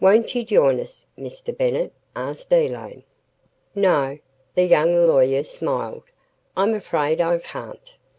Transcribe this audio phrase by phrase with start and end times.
[0.00, 1.54] "Won't you join us, Mr.
[1.54, 3.02] Bennett?" asked Elaine.
[3.74, 4.18] "No,"
[4.54, 6.04] the young lawyer smiled,
[6.56, 7.94] "I'm afraid I can't.